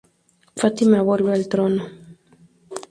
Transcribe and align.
Fátima 0.55 1.03
vuelve 1.03 1.31
al 1.31 1.47
trono. 1.47 1.85